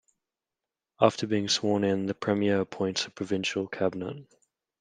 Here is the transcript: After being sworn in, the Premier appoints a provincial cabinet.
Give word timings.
After 0.99 1.27
being 1.27 1.47
sworn 1.47 1.83
in, 1.83 2.07
the 2.07 2.15
Premier 2.15 2.61
appoints 2.61 3.05
a 3.05 3.11
provincial 3.11 3.67
cabinet. 3.67 4.25